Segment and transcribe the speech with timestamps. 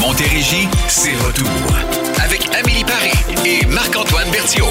[0.00, 1.46] Montérégie, c'est retour.
[2.24, 3.12] Avec Amélie Paris
[3.44, 4.66] et Marc-Antoine Berthiaume.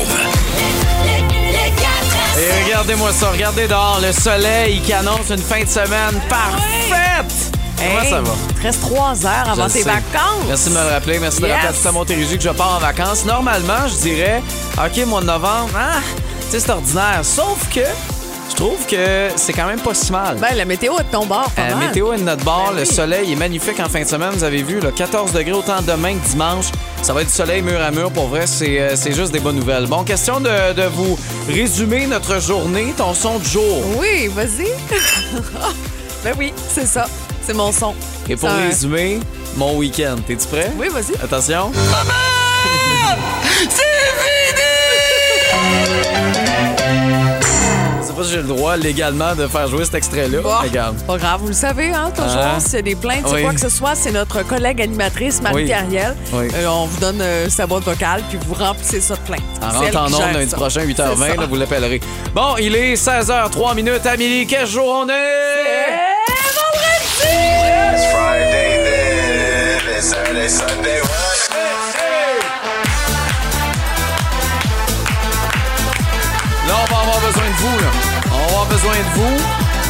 [2.37, 7.51] Et regardez-moi ça, regardez dehors, le soleil qui annonce une fin de semaine parfaite.
[7.77, 8.31] Comment Hey, ça va?
[8.49, 9.89] Il te reste trois heures avant Je tes sais.
[9.89, 10.45] vacances.
[10.47, 11.19] Merci de me le rappeler.
[11.19, 11.55] Merci de Yes.
[11.65, 13.23] rappeler à Montérégie que je pars en vacances.
[13.25, 14.41] Normalement, je dirais,
[14.77, 15.99] OK, mois de novembre, ah,
[16.49, 17.21] tu sais, c'est ordinaire.
[17.23, 17.79] Sauf que
[18.49, 20.37] je trouve que c'est quand même pas si mal.
[20.37, 21.49] Ben, la météo est de ton bord.
[21.51, 22.71] pas La météo est de notre bord.
[22.71, 22.93] Ben le oui.
[22.93, 24.31] soleil est magnifique en fin de semaine.
[24.33, 26.65] Vous avez vu, là, 14 degrés autant demain que dimanche.
[27.01, 28.11] Ça va être du soleil mur à mur.
[28.11, 29.87] Pour vrai, c'est euh, c'est juste des bonnes nouvelles.
[29.87, 31.17] Bon, question de, de vous
[31.47, 33.83] résumer notre journée, ton son du jour.
[33.97, 34.67] Oui, vas-y.
[36.23, 37.07] ben oui, c'est ça.
[37.45, 37.93] C'est mon son.
[38.27, 39.19] Et pour Ça, euh, résumer,
[39.55, 40.17] mon week-end.
[40.27, 40.71] T'es-tu prêt?
[40.77, 41.15] Oui, vas-y.
[41.23, 41.71] Attention.
[41.73, 43.83] Je sais
[48.19, 50.41] pas si j'ai le droit légalement de faire jouer cet extrait-là.
[50.41, 50.97] Bon, Regarde.
[51.05, 52.31] Pas grave, vous le savez, hein, toujours.
[52.37, 52.59] Ah.
[52.59, 53.41] S'il y a des plaintes, c'est Oui.
[53.43, 55.67] quoi que ce soit, c'est notre collègue animatrice, Marie Oui.
[55.69, 56.15] Carriel.
[56.33, 56.47] Oui.
[56.53, 59.39] Euh, on vous donne euh, sa boîte vocale, puis vous remplissez ça de plaintes.
[59.61, 61.35] En C'est rentre en ondes lundi prochain, C'est 8h20, ça.
[61.35, 62.01] là, vous l'appellerez.
[62.35, 64.05] Bon, il est 16h03 minutes.
[64.05, 65.13] Amélie, quel jour on est?
[67.21, 71.01] It's Friday then, it's Saturday, Sunday.
[71.01, 71.09] What?
[76.67, 77.79] Là, on va avoir besoin de vous.
[77.79, 77.91] Là.
[78.49, 79.37] Avoir besoin de vous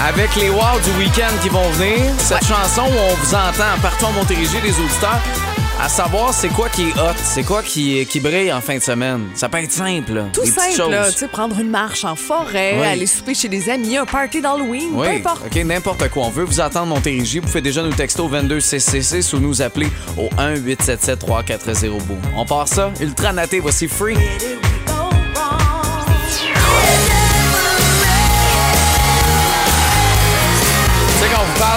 [0.05, 1.97] avec les wow du week-end qui vont venir.
[2.17, 5.19] Cette chanson où on vous entend partout en Montérégie, les auditeurs,
[5.81, 8.81] à savoir c'est quoi qui est hot, c'est quoi qui, qui brille en fin de
[8.81, 9.27] semaine.
[9.35, 10.11] Ça peut être simple.
[10.13, 10.23] Là.
[10.33, 12.85] Tout simple, là, tu sais, prendre une marche en forêt, Oui.
[12.87, 15.41] aller souper chez des amis, un party d'Halloween, peu Oui, importe.
[15.45, 16.25] OK, n'importe quoi.
[16.25, 17.39] On veut vous attendre, Montérégie.
[17.39, 19.87] Vous pouvez déjà nous texter au 22666 ou nous appeler
[20.17, 22.17] au 1-877-340-BOOM.
[22.35, 22.91] On part ça.
[22.99, 24.17] Ultra naté, voici Free.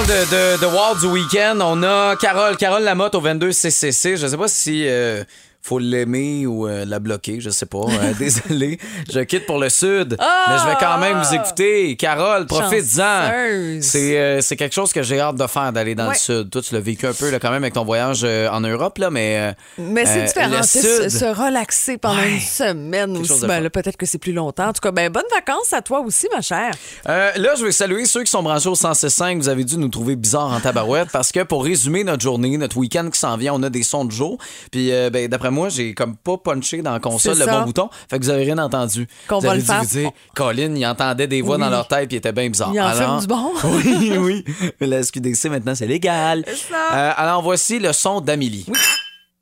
[0.06, 4.16] De, de, de Wow du week-end, on a Carole, Carole Lamotte au 22CCC.
[4.16, 5.22] Je sais pas si euh,
[5.64, 7.78] faut l'aimer ou euh, la bloquer, je sais pas.
[7.88, 8.78] Euh, désolé,
[9.12, 11.94] je quitte pour le sud, mais je vais quand même vous écouter.
[11.96, 13.80] Carole, profites-en.
[13.80, 16.14] C'est euh, quelque chose que j'ai hâte de faire, d'aller dans Ouais.
[16.14, 16.50] le sud.
[16.50, 18.98] Toi, tu l'as vécu un peu là, quand même avec ton voyage euh, en Europe,
[18.98, 19.36] là, mais...
[19.38, 21.08] euh, Mais c'est différent, sud.
[21.08, 22.32] se relaxer pendant Ouais.
[22.34, 23.46] une semaine aussi.
[23.46, 24.68] Ben, peut-être que c'est plus longtemps.
[24.68, 26.72] En tout cas, ben, bonnes vacances à toi aussi, ma chère.
[27.06, 29.36] Là, je vais saluer ceux qui sont branchés au 106.5.
[29.38, 32.76] Vous avez dû nous trouver bizarres en tabarouette parce que pour résumer notre journée, notre
[32.78, 34.38] week-end qui s'en vient, on a des sons de jour.
[34.72, 37.88] Puis, ben, d'après moi, j'ai comme pas punché dans la console le bon bouton.
[38.10, 39.06] Fait que vous avez rien entendu.
[39.28, 39.82] Qu'on va le faire.
[39.82, 41.62] dire, Colin, il entendait des voix Oui.
[41.62, 42.70] dans leur tête puis il était bien bizarre.
[42.74, 43.52] Il en Alors- du bon.
[43.64, 44.44] oui, oui.
[44.80, 46.44] La SQDC, maintenant, c'est légal.
[46.46, 46.96] ça.
[46.96, 48.66] Euh, alors, voici le son d'Amélie.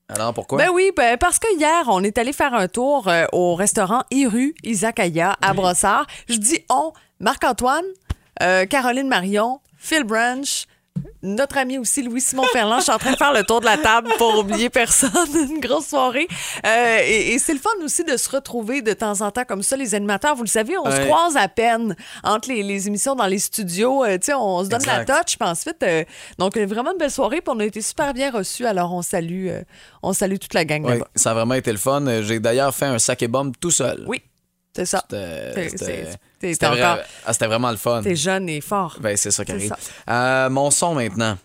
[0.08, 0.58] Alors, pourquoi?
[0.58, 4.02] Ben oui, ben, parce que hier, on est allé faire un tour euh, au restaurant
[4.10, 6.06] Iru Izakaya à Brossard.
[6.28, 7.84] Je dis on, Marc-Antoine,
[8.42, 10.66] euh, Caroline Marion, Phil Branch,
[11.22, 12.78] notre ami aussi Louis-Simon Ferland.
[12.78, 15.10] Je suis en train de faire le tour de la table pour oublier personne.
[15.50, 16.26] Une grosse soirée.
[16.66, 19.62] Euh, et et c'est le fun aussi de se retrouver de temps en temps comme
[19.62, 19.76] ça.
[19.76, 23.26] Les animateurs, vous le savez, on se croise à peine entre les, les émissions dans
[23.26, 24.04] les studios.
[24.04, 25.08] Euh, sais, on se donne Exact.
[25.08, 25.36] la touch.
[25.38, 26.04] Puis ensuite, euh,
[26.38, 27.40] donc euh, vraiment une belle soirée.
[27.42, 28.66] Puis on a été super bien reçus.
[28.66, 29.62] Alors on salue, euh,
[30.02, 31.08] on salue toute la gang là-bas.
[31.14, 32.02] ça a vraiment été le fun.
[32.22, 34.04] J'ai d'ailleurs fait un sac et bombe tout seul.
[34.08, 34.22] Oui,
[34.74, 35.02] c'est ça.
[35.10, 38.00] C'était- C'est- c'est- c'était vrai- encore- ah, c'était vraiment le fun.
[38.02, 38.96] T'es jeune et fort.
[39.00, 39.74] Ben, c'est ça qui C'est arrive.
[40.06, 40.12] ça.
[40.12, 41.36] Euh, mon son maintenant.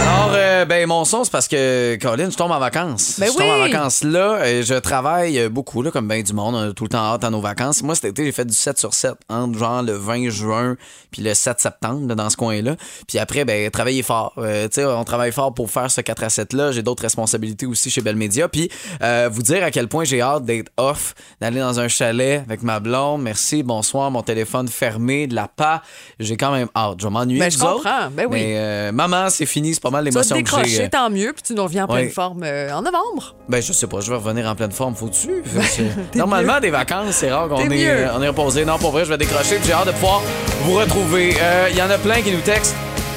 [0.00, 3.16] Alors, euh, ben, mon son, c'est parce que, Colin, je tombe en vacances.
[3.18, 3.72] Ben je tombe en oui.
[3.72, 4.46] vacances là.
[4.48, 6.54] Et je travaille beaucoup, là, comme bien du monde.
[6.54, 7.82] On a tout le temps hâte à nos vacances.
[7.82, 10.76] Moi, cet été, j'ai fait du 7 sur 7, entre genre le 20 juin
[11.10, 12.76] puis le 7 septembre, là, dans ce coin-là.
[13.08, 14.34] Puis après, ben, travailler fort.
[14.38, 16.72] Euh, tu sais, on travaille fort pour faire ce 4 à 7-là.
[16.72, 18.48] J'ai d'autres responsabilités aussi chez Bell Media.
[18.48, 18.70] Puis,
[19.02, 22.62] euh, vous dire à quel point j'ai hâte d'être off, d'aller dans un chalet avec
[22.62, 23.22] ma blonde.
[23.22, 25.82] Merci, bonsoir, mon téléphone fermé, de la pas.
[26.18, 26.96] J'ai quand même hâte.
[27.00, 27.40] Je vais m'ennuyer.
[27.40, 27.82] Ben, je autres.
[27.82, 28.10] comprends.
[28.10, 28.38] Ben oui.
[28.38, 29.74] Mais, euh, maman, c'est fini.
[29.74, 32.10] C'est pas mal l'émotion que euh, tant mieux, puis tu nous reviens en pleine Ouais.
[32.10, 33.34] forme euh, en novembre.
[33.48, 35.28] Ben, je sais pas, je vais revenir en pleine forme, faut-tu?
[35.42, 38.64] Que, Normalement, des vacances, c'est rare qu'on est, euh, on est reposé.
[38.64, 40.22] Non, pour vrai, je vais décrocher, puis j'ai hâte de pouvoir
[40.62, 41.36] vous retrouver.
[41.40, 42.74] Euh, Il y en a plein qui nous textent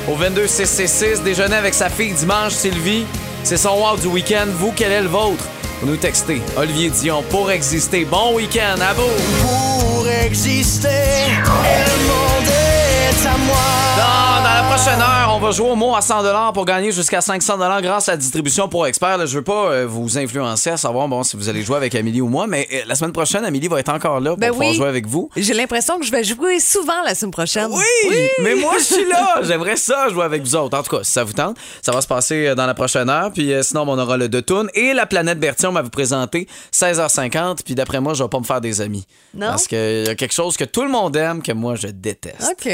[0.07, 3.05] au 22666, déjeuner avec sa fille dimanche, Sylvie.
[3.43, 4.45] C'est son wow du week-end.
[4.57, 5.43] Vous, quel est le vôtre?
[5.81, 6.41] Vous nous textez.
[6.57, 8.03] Olivier Dion, pour exister.
[8.05, 9.07] Bon week-end, à vous!
[9.41, 13.55] Pour exister, et le monde est à moi.
[13.97, 17.57] Dans la prochaine heure, on va jouer au mot à 100 pour gagner jusqu'à 500
[17.81, 19.17] grâce à la distribution pour experts.
[19.17, 21.95] Là, je veux pas euh, vous influencer à savoir bon, si vous allez jouer avec
[21.95, 24.51] Amélie ou moi, mais euh, la semaine prochaine, Amélie va être encore là pour Ben
[24.51, 24.75] pouvoir oui.
[24.75, 25.29] jouer avec vous.
[25.35, 27.67] J'ai l'impression que je vais jouer souvent la semaine prochaine.
[27.71, 29.41] Oui, mais moi je suis là.
[29.41, 30.77] J'aimerais ça jouer avec vous autres.
[30.77, 33.09] En tout cas, si ça vous tente, ça va se passer euh, dans la prochaine
[33.09, 33.33] heure.
[33.33, 35.65] Puis euh, sinon, on aura le de Toon et la planète Bertie.
[35.65, 37.63] On va vous présenter 16h50.
[37.65, 39.05] Puis d'après moi, je vais pas me faire des amis.
[39.33, 39.47] Non?
[39.47, 42.49] Parce qu'il y a quelque chose que tout le monde aime que moi je déteste.
[42.49, 42.71] OK.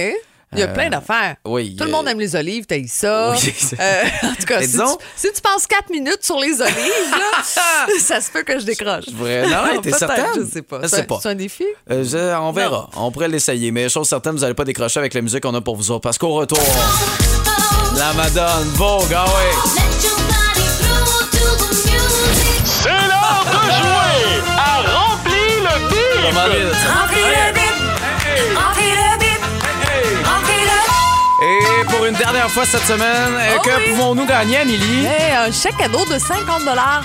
[0.54, 1.36] Il y a Euh, plein d'affaires.
[1.46, 3.32] oui, Tout le euh, monde aime les olives, t'as ça.
[3.32, 6.40] Oui, c'est- Euh, en tout cas, si, disons- tu, si tu passes 4 minutes sur
[6.40, 7.44] les olives, là,
[8.00, 9.06] ça se peut que je décroche.
[9.14, 9.48] Vrai?
[9.48, 10.26] Non, t'es certaine?
[10.36, 10.80] Je sais pas.
[10.84, 11.20] Je C'est sais un- pas.
[11.22, 11.66] C'est un défi?
[11.92, 12.90] Euh, je- on verra.
[12.96, 13.72] On pourrait l'essayer.
[13.72, 16.02] Mais chose certaine, vous n'allez pas décrocher avec la musique qu'on a pour vous autres.
[16.02, 16.60] Parce qu'au retour,
[17.98, 19.72] la Madone Vogue, ah ouais.
[22.64, 26.56] C'est l'heure de jouer à Remplir le bip!
[26.62, 27.65] Dire ça?
[32.06, 33.90] Pour une dernière fois cette semaine, euh, Oh que oui.
[33.90, 35.06] pouvons-nous gagner, Amélie?
[35.06, 36.62] Hey, un chèque cadeau de 50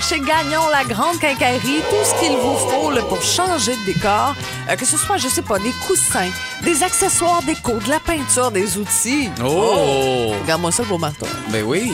[0.07, 1.81] chez Gagnon, la grande quincaillerie.
[1.89, 4.35] Tout ce qu'il vous faut là, pour changer de décor.
[4.69, 6.29] Euh, que ce soit, je sais pas, des coussins,
[6.61, 9.29] des accessoires déco, de la peinture, des outils.
[9.43, 10.33] Oh!
[10.43, 11.25] Regarde-moi ça, le beau marteau.
[11.49, 11.91] Ben oui.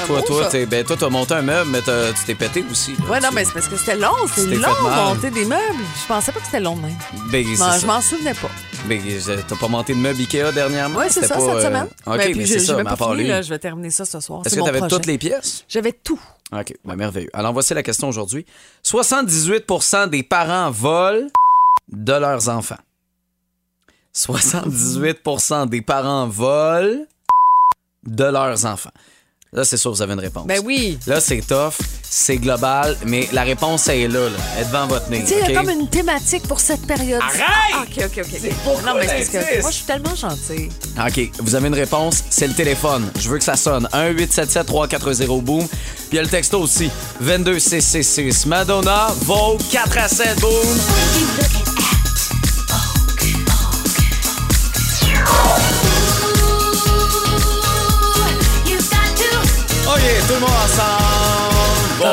[0.00, 2.96] C'est Toi, toi, t'es- ben, toi, t'as monté un meuble, mais tu t'es pété aussi.
[2.98, 4.10] là, Ouais, non, mais c'est parce que c'était long.
[4.34, 5.84] C'était C'était long, monter des meubles.
[6.02, 6.96] Je pensais pas que c'était long, même.
[7.30, 8.50] Ben, c'est je m'en souvenais pas.
[8.86, 10.98] Ben, je- t'as pas monté de meuble Ikea dernièrement?
[11.00, 11.88] Oui, c'est ça, pas, cette euh, semaine.
[12.06, 13.28] OK, Ben, mais c'est ça, même mais pas à part fini, lui.
[13.28, 13.42] là.
[13.42, 14.42] Je vais terminer ça ce soir.
[14.46, 15.64] Est-ce que t'avais toutes les pièces?
[15.68, 16.20] J'avais tout.
[16.52, 17.28] OK, ben merveilleux.
[17.34, 18.46] Alors, voici la question aujourd'hui.
[18.84, 21.28] 78% des parents volent
[21.88, 22.78] de leurs enfants.
[24.14, 27.04] 78% des parents volent
[28.06, 28.90] de leurs enfants.
[29.50, 30.46] Là, c'est sûr, vous avez une réponse.
[30.46, 30.98] Ben oui.
[31.06, 31.72] Là, c'est tough,
[32.02, 34.36] c'est global, mais la réponse elle est là, là.
[34.56, 35.20] Elle est devant votre nez.
[35.22, 35.66] Tu sais, il y a OK?
[35.66, 37.22] comme une thématique pour cette période.
[37.22, 37.42] Arrête!
[37.74, 38.52] Ah, OK, OK, OK.
[38.62, 40.68] pourquoi non, mais c'est parce que moi, je suis tellement gentille.
[40.98, 43.10] OK, vous avez une réponse, c'est le téléphone.
[43.18, 43.88] Je veux que ça sonne.
[43.94, 45.66] 1-877-340-BOOM.
[45.66, 45.78] Puis
[46.12, 46.90] il y a le texto aussi.
[47.20, 48.44] 22666.
[48.46, 51.87] Madonna, Vogue, 4 à 7, boom.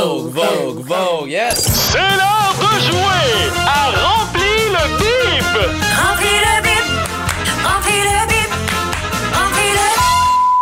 [0.03, 1.55] Vogue, Vogue, Vogue, yes.
[1.91, 5.71] C'est l'heure de jouer à Remplir le bip!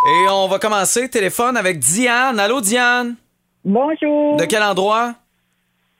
[0.06, 2.40] Et on va commencer téléphone avec Diane.
[2.40, 3.16] Allô, Diane?
[3.66, 5.16] Bonjour, De quel endroit?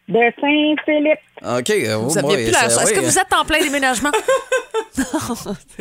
[0.10, 1.20] de Saint-Philippe.
[1.44, 1.70] OK.
[1.72, 2.56] euh, oh Vous aviez boy, plus.
[2.66, 4.12] Est-ce oui, que vous êtes en plein déménagement?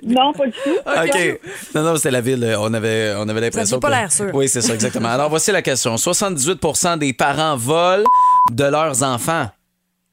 [0.05, 0.71] Non, pas du tout.
[0.87, 1.41] OK.
[1.75, 2.43] Non, non, c'était la ville.
[2.45, 3.77] euh, On avait, on avait l'impression.
[3.77, 4.31] aviez pas l'air sûr.
[4.33, 5.09] Oui, c'est ça, exactement.
[5.11, 5.95] Alors, voici la question.
[5.97, 8.05] 78% des parents volent
[8.51, 9.49] de leurs enfants.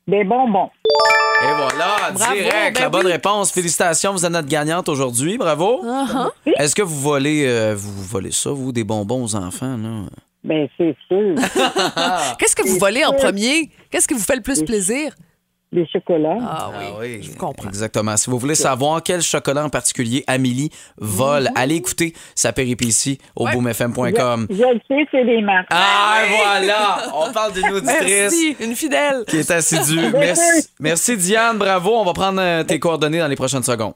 [0.08, 0.70] Des bonbons.
[1.42, 3.12] Et voilà, Bravo, direct, ben la bonne oui.
[3.14, 3.52] réponse.
[3.54, 5.38] Félicitations, vous êtes notre gagnante aujourd'hui.
[5.38, 5.82] Bravo.
[5.86, 6.30] Uh-huh.
[6.58, 9.78] Est-ce que vous volez, euh, vous volez ça, vous, des bonbons aux enfants?
[9.78, 10.10] Là?
[10.44, 11.36] Ben, c'est sûr.
[12.40, 13.72] Qu'est-ce que vous volez en premier?
[13.90, 15.14] Qu'est-ce qui vous fait le plus plaisir?
[15.72, 16.38] Des chocolats.
[16.42, 17.68] Ah oui, Ah oui, je comprends.
[17.70, 18.18] Exactement.
[18.18, 23.46] Si vous voulez savoir quel chocolat en particulier Amélie vole, allez écouter sa péripétie au
[23.46, 23.52] Ouais.
[23.54, 24.48] boomfm.com.
[24.50, 25.68] Je le sais, c'est des marques.
[25.70, 26.98] Ah, voilà!
[27.14, 29.24] On parle d'une auditrice Merci, une fidèle.
[29.28, 30.10] qui est assidue.
[30.14, 31.92] Merci, merci Diane, bravo.
[31.98, 33.94] On va prendre euh, tes coordonnées dans les prochaines secondes.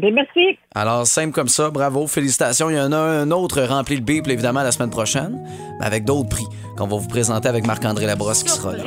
[0.00, 0.58] Ben, merci.
[0.74, 2.70] Alors, simple comme ça, bravo, félicitations.
[2.70, 5.38] Il y en a un autre rempli le bip, évidemment, la semaine prochaine,
[5.78, 8.84] mais avec d'autres prix qu'on va vous présenter avec Marc-André Labrosse qui sera là.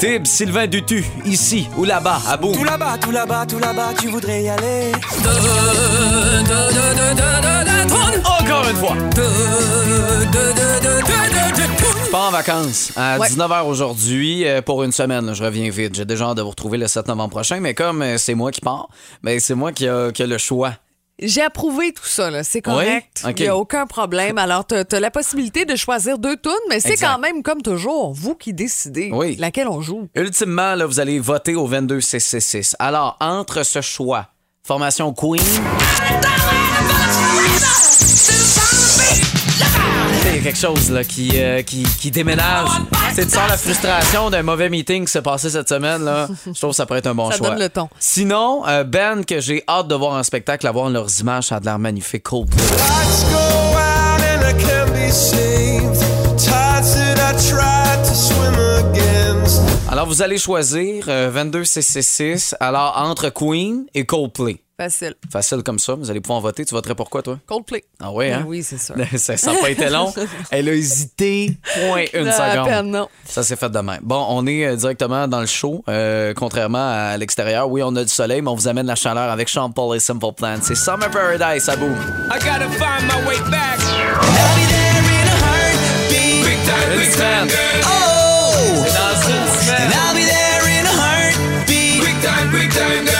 [0.00, 2.52] Tib, Sylvain Dutu, ici ou là-bas, à bout.
[2.52, 4.92] Tout là-bas, tout là-bas, tout là-bas, tu voudrais y aller.
[8.24, 8.96] Encore une fois.
[12.16, 13.28] Pars en vacances à Ouais.
[13.28, 15.26] 19h aujourd'hui euh, pour une semaine.
[15.26, 15.34] là.
[15.34, 15.94] Je reviens vite.
[15.94, 18.50] J'ai déjà hâte de vous retrouver le 7 novembre prochain, mais comme euh, c'est moi
[18.52, 18.88] qui pars,
[19.22, 20.72] ben, c'est moi qui a, qui a le choix.
[21.20, 22.42] J'ai approuvé tout ça, là.
[22.42, 23.20] c'est correct.
[23.26, 23.32] Oui?
[23.36, 24.38] Il n'y a aucun problème.
[24.38, 28.14] Alors, tu as, la possibilité de choisir deux tunes, mais c'est quand même, comme toujours,
[28.14, 29.36] vous qui décidez Oui.
[29.38, 30.08] laquelle on joue.
[30.14, 32.76] Ultimement, là, vous allez voter au 22 666.
[32.78, 34.28] Alors, entre ce choix,
[34.66, 35.42] formation Queen.
[40.28, 42.68] Il y a quelque chose là, qui, euh, qui, qui déménage.
[43.14, 46.04] C'est de sort la frustration d'un mauvais meeting qui s'est passé cette semaine.
[46.04, 46.28] Là.
[46.46, 47.50] Je trouve que ça pourrait être un bon Ça choix.
[47.50, 47.88] donne le ton.
[47.98, 51.56] Sinon, euh, Ben, que j'ai hâte de voir en spectacle, à voir leurs images, ça
[51.56, 52.24] a de l'air magnifique.
[52.24, 52.62] Coldplay.
[52.62, 53.36] Lights go
[53.78, 56.00] out and I can't be saved.
[56.36, 58.54] Tides that I tried to swim
[58.92, 59.62] against.
[59.90, 62.54] Alors, vous allez choisir euh, 22 666.
[62.60, 64.60] Alors, entre Queen et Coldplay.
[64.78, 65.14] Facile.
[65.32, 66.66] Facile comme ça, vous allez pouvoir voter.
[66.66, 67.38] Tu voterais pour quoi, toi?
[67.46, 67.82] Coldplay.
[67.98, 68.40] Ah ouais, hein?
[68.40, 68.94] Ben Oui, c'est sûr.
[69.16, 70.12] ça n'a pas été long.
[70.50, 71.56] Elle a hésité,
[71.88, 72.66] point une Non, à seconde.
[72.68, 73.08] peine, non.
[73.24, 74.00] Ça s'est fait de même.
[74.02, 77.70] Bon, on est euh, directement dans le show, euh, contrairement à l'extérieur.
[77.70, 80.00] Oui, on a du soleil, mais on vous amène la chaleur avec Sean Paul et
[80.00, 80.58] Simple Plan.
[80.60, 81.92] C'est Summer Paradise à boum.
[82.30, 83.78] I gotta find my way back.
[83.80, 86.44] I'll be there in a heartbeat.
[86.44, 87.48] Big time, Une semaine.
[87.82, 88.52] Oh!
[88.84, 89.88] C'est dans une semaine.
[89.88, 92.04] And I'll be there in a heartbeat.
[92.04, 93.15] Big time, big time!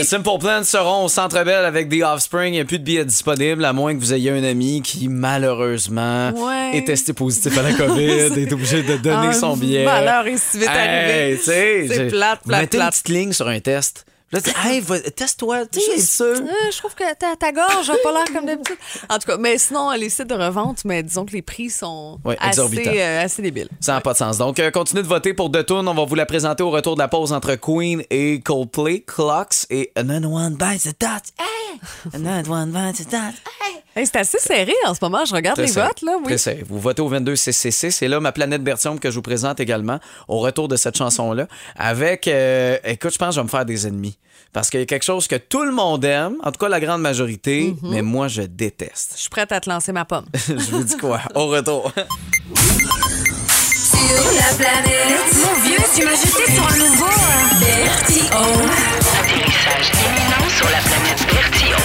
[0.00, 2.48] Que Simple Plan seront au Centre Bell avec The Offspring.
[2.48, 5.08] Il n'y a plus de billets disponibles, à moins que vous ayez un ami qui,
[5.08, 6.76] malheureusement, Ouais.
[6.78, 8.02] est testé positif à la COVID,
[8.40, 9.84] est obligé de donner Ah, son billet.
[9.84, 11.40] malheur est si vite Hey, arrivé.
[11.88, 14.06] C'est plate, plate, mettez une petite ligne sur un test.
[14.32, 14.82] Là, tu dis, hey,
[15.12, 16.24] teste-toi, tu sais, sûr.
[16.26, 18.76] Euh, je trouve que ta, ta gorge n'a pas l'air comme d'habitude.
[19.08, 22.20] En tout cas, mais sinon, les sites de revente, mais disons que les prix sont
[22.38, 23.68] assez, euh, assez débiles.
[23.80, 24.38] Ça n'a pas de sens.
[24.38, 25.88] Donc, euh, continuez de voter pour The Tune.
[25.88, 29.66] On va vous la présenter au retour de la pause entre Queen et Coldplay, Clocks
[29.68, 31.34] et Another One Bites the Dust.
[31.38, 31.80] Hey!
[32.12, 33.38] Another One Bites the Dust.
[33.60, 35.24] Hey, c'est assez serré en ce moment.
[35.24, 35.88] Je regarde Très les serré.
[35.88, 36.12] votes, là.
[36.18, 36.24] Oui.
[36.24, 36.64] Très serré.
[36.68, 37.90] Vous votez au 22 CCC.
[37.90, 41.46] C'est là ma planète Bertium que je vous présente également au retour de cette chanson-là.
[41.76, 44.16] Avec, euh, écoute, je pense que je vais me faire des ennemis.
[44.52, 46.80] Parce qu'il y a quelque chose que tout le monde aime, en tout cas la
[46.80, 47.90] grande majorité, Mhm.
[47.92, 49.12] mais moi je déteste.
[49.14, 50.24] Je suis prête à te lancer ma pomme.
[50.48, 51.20] je vous dis quoi?
[51.36, 51.92] Au retour.
[51.94, 52.04] Sur
[54.32, 55.34] la planète.
[55.34, 57.06] Mon vieux, tu m'as jeté sur un nouveau.
[57.60, 58.42] Vertigo.
[59.20, 61.78] Atterrissage imminent sur la planète Bertillon.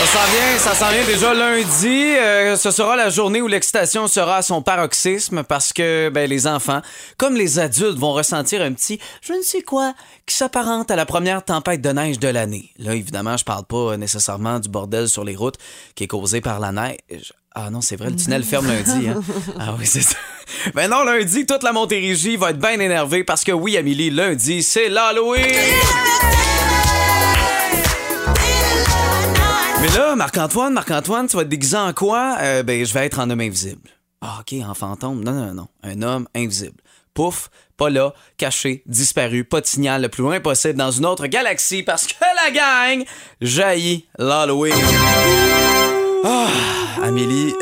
[0.00, 2.16] Ça s'en vient, ça s'en vient déjà lundi.
[2.16, 6.46] Euh, ce sera la journée où l'excitation sera à son paroxysme parce que ben, les
[6.46, 6.80] enfants,
[7.18, 9.92] comme les adultes, vont ressentir un petit je ne sais quoi
[10.24, 12.70] qui s'apparente à la première tempête de neige de l'année.
[12.78, 15.58] Là, évidemment, je parle pas nécessairement du bordel sur les routes
[15.94, 17.34] qui est causé par la neige.
[17.54, 19.06] Ah non, c'est vrai, le tunnel ferme lundi.
[19.06, 19.20] Hein?
[19.60, 20.16] Ah oui, c'est ça.
[20.74, 24.62] Ben non, lundi, toute la Montérégie va être bien énervée parce que oui, Amélie, lundi,
[24.62, 25.44] c'est l'Halloween!
[29.80, 32.36] Mais là, Marc-Antoine, Marc-Antoine, tu vas te déguiser en quoi?
[32.40, 33.88] Euh, ben, je vais être en homme invisible.
[34.20, 35.24] Ah, OK, en fantôme.
[35.24, 35.68] Non, non, non.
[35.82, 36.76] Un homme invisible.
[37.14, 41.26] Pouf, pas là, caché, disparu, pas de signal le plus loin possible dans une autre
[41.26, 43.04] galaxie parce que la gang
[43.40, 44.74] jaillit l'Halloween.
[46.24, 46.48] Ah,
[47.02, 47.54] Amélie,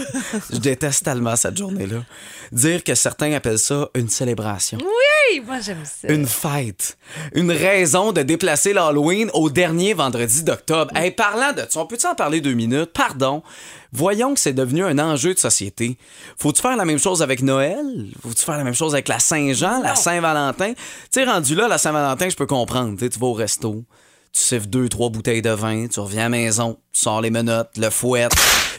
[0.52, 2.04] je déteste tellement cette journée-là.
[2.52, 4.78] Dire que certains appellent ça une célébration.
[4.80, 6.12] Oui, moi, j'aime ça.
[6.12, 6.96] Une fête.
[7.34, 10.94] Une raison de déplacer l'Halloween au dernier vendredi d'octobre.
[10.96, 12.92] Hey, parlant de ça, on peut-tu en parler deux minutes?
[12.92, 13.42] Pardon.
[13.92, 15.96] Voyons que c'est devenu un enjeu de société.
[16.36, 18.06] Faut-tu faire la même chose avec Noël?
[18.22, 20.72] Faut-tu faire la même chose avec la Saint-Jean, la Saint-Valentin?
[20.74, 20.80] Tu
[21.10, 22.92] sais, rendu là, la Saint-Valentin, je peux comprendre.
[22.98, 23.84] Tu sais, tu vas au resto,
[24.34, 27.30] tu siffles deux, trois bouteilles de vin, tu reviens à la maison, tu sors les
[27.30, 28.32] menottes, le fouette,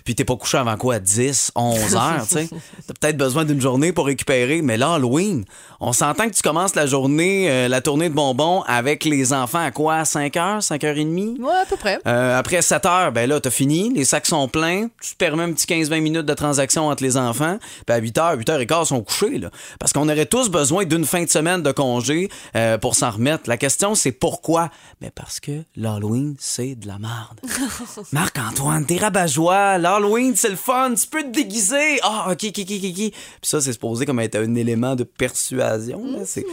[0.03, 2.49] puis t'es pas couché avant quoi, 10, 11 heures, tu sais?
[2.87, 5.45] T'as peut-être besoin d'une journée pour récupérer, mais là, Halloween,
[5.79, 9.63] on s'entend que tu commences la journée, euh, la tournée de bonbons avec les enfants
[9.63, 11.37] à quoi, 5 heures, 5 heures et demie?
[11.39, 11.99] Ouais, à peu près.
[12.05, 15.43] Euh, après 7 heures, ben là, t'as fini, les sacs sont pleins, tu te permets
[15.43, 18.59] un petit 15-20 minutes de transaction entre les enfants, puis à 8 heures, 8 heures
[18.59, 19.49] et quart, sont couchés, là.
[19.79, 23.49] Parce qu'on aurait tous besoin d'une fin de semaine de congé euh, pour s'en remettre.
[23.49, 24.69] La question, c'est pourquoi?
[25.01, 25.44] Mais parce que
[25.75, 27.39] l'Halloween, c'est de la merde.
[28.11, 31.99] Marc-Antoine, t'es rabat-joie, l'Halloween, c'est le fun, tu peux te déguiser.
[32.03, 32.93] Ah, ok, ok, ok, ok.
[32.95, 33.11] Puis
[33.43, 36.01] ça, c'est supposé comme être un élément de persuasion.
[36.25, 36.45] C'est-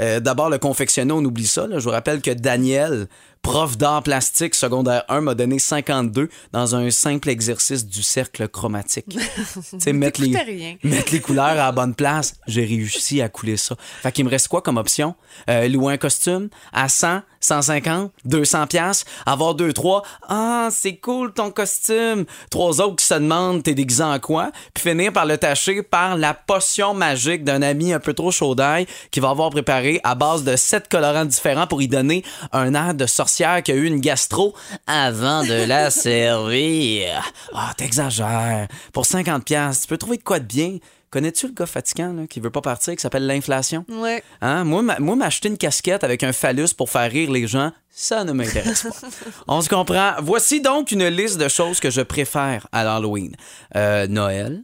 [0.00, 1.66] Euh, D'abord, le confectionner, on oublie ça.
[1.66, 1.78] là.
[1.78, 3.08] Je vous rappelle que Daniel,
[3.42, 9.06] prof d'art plastique secondaire 1, m'a donné 52 dans un simple exercice du cercle chromatique.
[9.08, 12.34] tu sais, mettre les, mettre les couleurs à la bonne place.
[12.46, 13.76] J'ai réussi à couler ça.
[14.02, 15.14] Fait qu'il me reste quoi comme option?
[15.50, 20.02] Euh, louer un costume à 100, 150, 200 pièces, avoir deux, trois.
[20.28, 22.24] Ah, c'est cool ton costume.
[22.50, 24.50] Trois autres qui se demandent t'es déguisé en quoi?
[24.74, 28.54] Puis finir par le tâcher par la potion magique d'un ami un peu trop chaud
[28.54, 32.74] d'ail qui va avoir préparé à base de sept colorants différents pour y donner un
[32.74, 34.54] air de sorcière qui a eu une gastro
[34.86, 35.90] avant de la
[36.42, 37.22] servir.
[37.54, 38.68] Ah, t'exagères.
[38.92, 40.78] Pour 50 pièces, tu peux trouver de quoi de bien.
[41.12, 43.84] Connais-tu le gars fatigant là, qui veut pas partir, qui s'appelle l'inflation?
[43.90, 44.24] Ouais.
[44.40, 44.64] Hein?
[44.64, 48.24] Moi, ma- moi, m'acheter une casquette avec un phallus pour faire rire les gens, ça
[48.24, 49.08] ne m'intéresse pas.
[49.46, 50.14] On se comprend.
[50.22, 53.36] Voici donc une liste de choses que je préfère à l'Halloween.
[53.76, 54.62] Euh, Noël,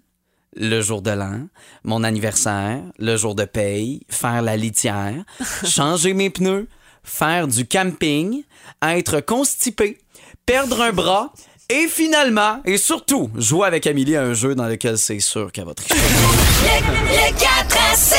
[0.57, 1.49] le jour de l'an,
[1.85, 5.23] mon anniversaire, le jour de paye, faire la litière,
[5.67, 6.67] changer mes pneus,
[7.05, 8.43] faire du camping,
[8.83, 9.99] être constipé,
[10.47, 11.31] perdre un bras
[11.71, 15.67] et finalement, et surtout, jouer avec Amélie à un jeu dans lequel c'est sûr qu'elle
[15.67, 15.95] va tricher.
[15.95, 18.19] Le 4 à 7.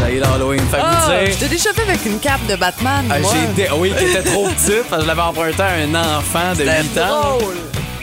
[0.00, 2.18] Ça y est, l'Halloween, fait que Ah, vous dire- je t'ai déjà fait avec une
[2.18, 3.04] cape de Batman.
[3.10, 3.30] Ah, moi.
[3.56, 6.54] j'ai été, oui, qui était trop petite parce que je l'avais emprunté à un enfant
[6.58, 7.36] de 8 ans.
[7.38, 7.54] drôle.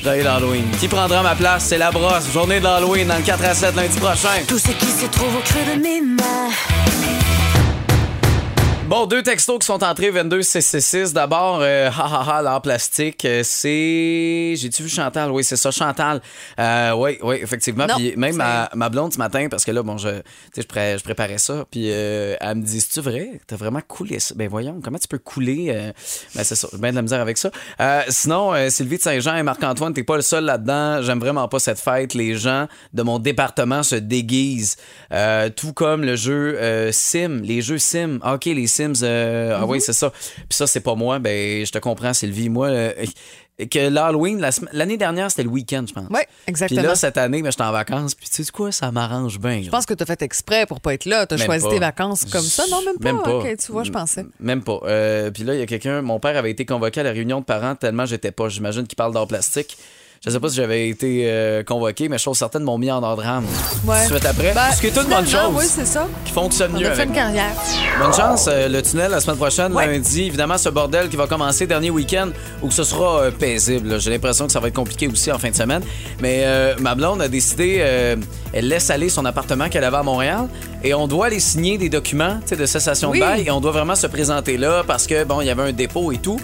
[0.04, 0.66] J'ai l'Halloween.
[0.80, 1.66] Qui prendra ma place?
[1.66, 2.32] C'est la brosse.
[2.32, 4.44] Journée de l'Halloween dans le 4 à 7 lundi prochain.
[4.48, 6.85] Tout ce qui se trouve au creux de mes mains.
[8.88, 11.12] Bon, deux textos qui sont entrés 22 666.
[11.12, 13.26] D'abord, euh, ha ha ha, l'art plastique.
[13.26, 14.54] euh, c'est.
[14.56, 15.32] J'ai-tu vu Chantal?
[15.32, 16.22] Oui, c'est ça, Chantal.
[16.60, 17.88] Euh, oui, oui, effectivement.
[17.88, 20.10] Non, Puis même ma, ma blonde ce matin, parce que là, bon, je,
[20.56, 21.66] je, pré- je préparais ça.
[21.72, 23.42] Puis euh, elle me dit, c'est-tu vrai?
[23.48, 24.36] T'as vraiment coulé ça?
[24.38, 25.92] Ben voyons, comment tu peux couler?
[26.36, 27.50] Ben c'est ça, j'ai bien de la misère avec ça.
[28.10, 31.02] Sinon, Sylvie de Saint-Jean et Marc-Antoine, t'es pas le seul là-dedans.
[31.02, 32.14] J'aime vraiment pas cette fête.
[32.14, 34.78] Les gens de mon département se déguisent.
[35.56, 38.20] Tout comme le jeu Sim, les jeux Sim.
[38.24, 39.04] OK, les Sims.
[39.04, 40.10] euh, Ah oui, c'est ça.
[40.12, 41.20] Puis ça, c'est pas moi.
[41.20, 42.50] Ben, je te comprends, Sylvie.
[42.50, 42.94] Moi, euh,
[43.72, 46.08] que l'Halloween, la l'année dernière, c'était le week-end, je pense.
[46.10, 46.82] Oui, Puis exactement.
[46.82, 48.14] là, cette année, ben, j'étais en vacances.
[48.14, 49.62] Puis tu sais quoi, ça m'arrange bien.
[49.64, 51.26] Je pense que tu as fait exprès pour pas être là.
[51.26, 51.72] Tu as Même choisi pas.
[51.72, 52.64] tes vacances comme ça.
[52.70, 53.14] Non, même pas.
[53.14, 53.56] Même pas.
[53.56, 54.26] Tu vois, je pensais.
[54.42, 54.80] Même pas.
[54.84, 57.40] Euh, puis là, il y a quelqu'un, mon père avait été convoqué à la réunion
[57.40, 58.50] de parents tellement j'étais pas.
[58.50, 59.78] J'imagine qu'il parle d'art plastique.
[60.26, 63.22] Je sais pas si j'avais été euh, convoqué, mais chose certaine, m'ont mis en ordre
[63.22, 63.46] d'âme.
[63.86, 64.06] Ouais.
[64.08, 64.54] Suite après.
[64.56, 65.54] Ben, ce qui est une bonne chose.
[65.54, 66.08] Oui, c'est ça.
[66.26, 67.52] Qui fonctionne On mieux a fait avec une carrière.
[68.02, 69.86] Bonne chance, euh, le tunnel la semaine prochaine, Ouais.
[69.86, 70.24] lundi.
[70.24, 72.30] Évidemment, ce bordel qui va commencer dernier week-end
[72.64, 74.00] où ce sera euh, paisible.
[74.00, 75.84] J'ai l'impression que ça va être compliqué aussi en fin de semaine.
[76.22, 76.44] Mais
[76.80, 77.78] ma blonde a décidé,
[78.54, 80.48] elle laisse aller son appartement qu'elle avait à Montréal
[80.84, 83.20] et on doit aller signer des documents de cessation Oui.
[83.20, 85.64] de bail et on doit vraiment se présenter là parce que, bon, il y avait
[85.64, 86.40] un dépôt et tout.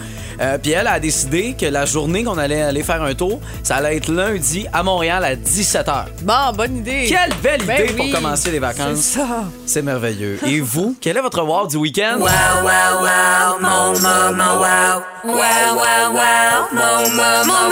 [0.62, 3.40] Puis elle a décidé que la journée qu'on allait aller faire un tour,
[3.72, 6.08] ça allait être lundi à Montréal à 17h.
[6.24, 7.06] Bon, bonne idée.
[7.08, 8.12] Quelle belle Ben idée oui.
[8.12, 9.00] pour commencer les C'est vacances.
[9.00, 9.46] ça.
[9.66, 10.40] C'est merveilleux.
[10.46, 12.18] Et vous, quel est votre wow du week-end?
[12.20, 15.02] Wow, wow, wow, mon maman, wow.
[15.24, 17.72] Wow, wow, wow, mon maman, wow.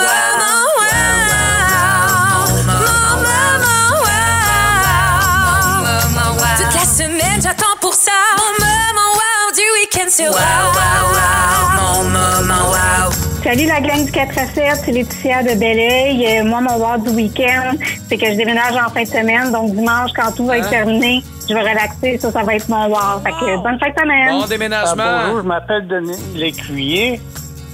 [2.39, 2.63] Mon
[5.99, 6.57] maman, wow.
[6.59, 8.11] Toute la semaine, j'attends pour ça.
[8.37, 11.58] Mon maman, wow, du week-end, c'est wow, wow, wow, mon maman, wow.
[13.43, 16.25] Salut la gang du 4 à 7, c'est Laetitia de Belleuil.
[16.39, 17.71] Euh, moi, mon word du week-end,
[18.07, 19.51] c'est que je déménage en fin de semaine.
[19.51, 22.17] Donc, dimanche, quand tout va être terminé, je vais relaxer.
[22.19, 23.21] Ça, ça va être mon word.
[23.23, 24.29] Fait que, bonne fin de semaine.
[24.31, 25.03] Bon Ah, déménagement.
[25.25, 27.21] bonjour, je m'appelle Denis Lécuyer.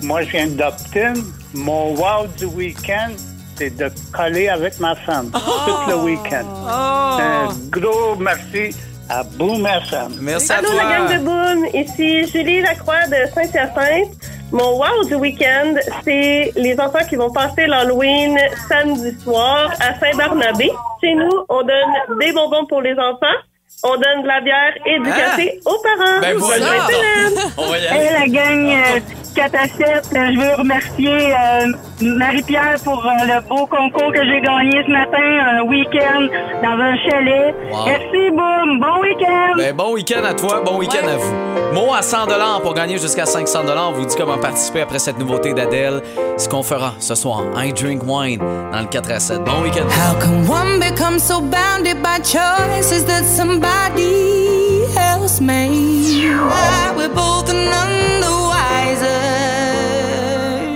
[0.03, 1.13] Moi, je viens d'Upton.
[1.55, 3.11] Mon wow du week-end,
[3.57, 6.45] c'est de coller avec ma femme tout le week-end.
[6.67, 8.75] Un gros merci
[9.09, 10.11] à Boom FM.
[10.21, 10.83] Merci à Allô toi.
[10.83, 14.11] la gang de Boom, ici Julie Lacroix de Saint-Hyacinthe.
[14.51, 15.73] Mon wow du week-end,
[16.03, 18.37] c'est les enfants qui vont passer l'Halloween
[18.69, 20.69] samedi soir à Saint-Barnabé.
[21.01, 23.35] Chez nous, on donne des bonbons pour les enfants,
[23.83, 25.13] on donne de la bière et du Hein?
[25.15, 26.19] café aux parents.
[26.21, 27.51] Ben semaine.
[27.57, 28.19] On va y Hey, aller.
[28.19, 28.99] la gang euh,
[29.35, 29.77] 4 à 7,
[30.15, 31.67] euh, je veux remercier euh,
[32.01, 36.27] Marie-Pierre pour euh, le beau concours que j'ai gagné ce matin, un week-end
[36.63, 37.53] dans un chalet.
[37.69, 37.85] Wow.
[37.85, 39.57] Merci, boum, bon week-end!
[39.57, 41.11] Ben, bon week-end à toi, bon week-end Ouais.
[41.13, 41.33] à vous.
[41.73, 42.27] Mot à 100
[42.61, 46.01] pour gagner jusqu'à 500 On vous dit comment participer après cette nouveauté d'Adèle.
[46.37, 48.39] Ce qu'on fera ce soir, I Drink Wine
[48.71, 49.39] dans le 4 à 7.
[49.43, 49.83] Bon week-end.
[49.89, 56.35] How can one become so bounded by choices that somebody else made?
[56.37, 58.31] Why we're both none the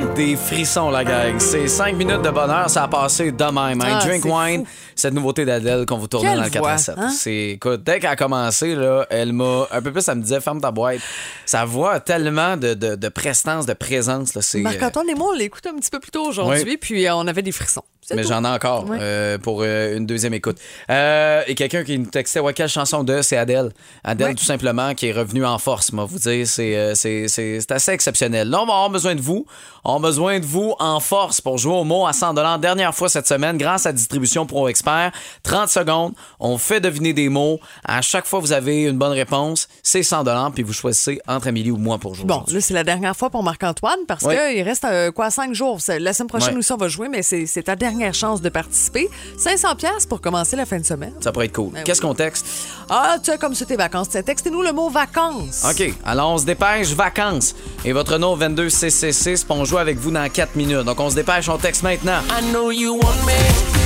[0.04, 0.16] wiser.
[0.16, 1.40] Des frissons, la gang.
[1.40, 3.80] C'est 5 minutes de bonheur, ça a passé de même.
[3.80, 6.62] I Ah, Drink Wine, cette nouveauté d'Adèle qu'on vous tourne Quelle dans le 4 à
[6.68, 6.96] voix, 7.
[6.98, 7.10] hein?
[7.10, 10.42] C'est, écoute, dès qu'elle a commencé, là, elle m'a, un peu plus, elle me disait,
[10.42, 11.00] ferme ta boîte.
[11.46, 14.42] Sa voix a tellement de, de, de prestance, de présence, là.
[14.42, 17.16] C'est, euh, Marc-Antoine et moi, on l'écoute un petit peu plus tôt aujourd'hui, puis euh,
[17.16, 17.84] on avait des frissons.
[18.16, 18.98] Mais j'en ai encore Ouais.
[19.02, 20.58] euh, pour euh, une deuxième écoute.
[20.90, 23.72] Euh, et quelqu'un qui nous textait ouais, quelle chanson de c'est Adèle.
[24.04, 24.36] Adèle, Ouais.
[24.36, 26.48] tout simplement, qui est revenue en force, moi, vous dire.
[26.48, 28.50] C'est, c'est, c'est, c'est assez exceptionnel.
[28.50, 29.46] Là, on va avoir besoin de vous.
[29.84, 33.10] On a besoin de vous en force pour jouer au mot à 100 Dernière fois
[33.10, 35.12] cette semaine, grâce à Distribution Pro Expert.
[35.44, 37.60] 30 secondes, on fait deviner des mots.
[37.84, 39.68] À chaque fois, vous avez une bonne réponse.
[39.84, 42.26] C'est 100 puis vous choisissez entre Amélie ou moi pour jouer.
[42.26, 45.82] Bon, là, c'est la dernière fois pour Marc-Antoine parce qu'il reste quoi, cinq jours.
[45.82, 46.60] C'est- La semaine prochaine Ouais.
[46.60, 49.10] aussi, on va jouer, mais c'est c'est ta dernière chance de participer.
[49.38, 51.14] 500 pièces pour commencer la fin de semaine.
[51.22, 51.72] Ça pourrait être cool.
[51.74, 52.08] Ben Qu'est-ce oui.
[52.08, 52.46] qu'on texte?
[52.90, 54.10] Ah, tu sais, comme c'est tes vacances.
[54.10, 55.64] Textez-nous le mot vacances.
[55.70, 55.94] OK.
[56.06, 57.56] Alors, on se dépêche, vacances.
[57.86, 60.84] Et votre nom 22666, puis on joue avec vous dans 4 minutes.
[60.84, 62.20] Donc, on se dépêche, on texte maintenant.
[62.30, 63.79] I know you want me.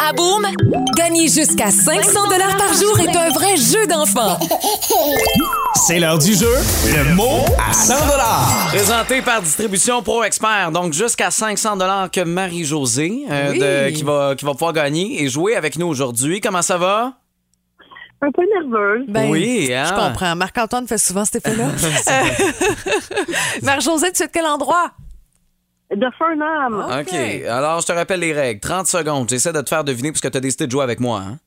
[0.00, 0.46] À Boom,
[0.96, 4.38] gagner jusqu'à 500 dollars par jour est un vrai jeu d'enfant.
[5.86, 6.52] C'est l'heure du jeu.
[6.86, 7.94] Le mot à 100
[8.68, 10.70] Présenté par Distribution Pro Expert.
[10.72, 11.78] Donc, jusqu'à 500
[12.12, 13.58] que Marie-Josée, euh, Oui.
[13.58, 16.40] de- qui, va, qui va pouvoir gagner et jouer avec nous aujourd'hui.
[16.40, 17.14] Comment ça va?
[18.20, 19.04] Un peu nerveuse.
[19.08, 19.84] Ben, Oui, hein?
[19.88, 20.36] Je comprends.
[20.36, 21.64] Marc-Antoine fait souvent cet effet-là.
[23.62, 24.90] Marie-Josée, tu es de quel endroit?
[25.94, 26.86] De Fernam.
[27.00, 27.14] OK.
[27.48, 28.60] Alors, je te rappelle les règles.
[28.60, 29.28] 30 secondes.
[29.28, 31.20] J'essaie de te faire deviner parce que tu as décidé de jouer avec moi.
[31.20, 31.38] Hein?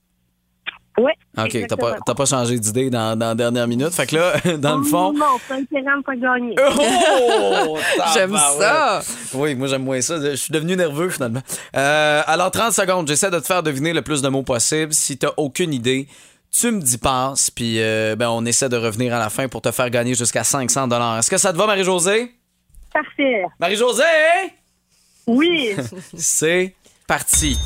[0.97, 1.11] Oui.
[1.37, 1.67] OK.
[1.67, 3.89] T'as pas, t'as pas changé d'idée dans, dans la dernière minute.
[3.89, 5.11] Fait que là, dans le fond.
[5.13, 6.55] Non, c'est intéressant pas gagner.
[6.59, 7.77] Oh!
[8.13, 9.01] J'aime ça.
[9.33, 10.19] Oui, moi j'aime moins ça.
[10.21, 11.41] Je suis devenu nerveux finalement.
[11.75, 14.93] Euh, alors 30 secondes, j'essaie de te faire deviner le plus de mots possible.
[14.93, 16.07] Si t'as aucune idée,
[16.51, 19.61] tu me dis passe, puis euh, ben, on essaie de revenir à la fin pour
[19.61, 22.31] te faire gagner jusqu'à 500 Est-ce que ça te va, Marie-Josée?
[22.95, 23.43] Parfait.
[23.59, 24.03] Marie-Josée!
[25.27, 25.75] Oui.
[26.17, 26.73] C'est
[27.07, 27.57] parti.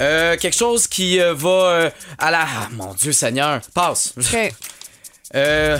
[0.00, 2.40] Euh, quelque chose qui euh, va euh, à la...
[2.42, 4.14] Ah, mon Dieu Seigneur, passe.
[4.16, 4.52] OK.
[5.34, 5.78] Euh,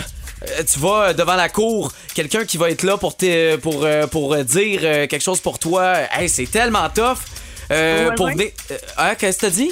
[0.71, 4.35] tu vas devant la cour, quelqu'un qui va être là pour, te- pour, euh, pour
[4.35, 5.95] euh, dire euh, quelque chose pour toi.
[6.11, 7.17] Hey, c'est tellement tough.
[7.71, 8.51] Euh, pour venir.
[8.69, 9.71] Euh, hein, qu'est-ce que t'as dit?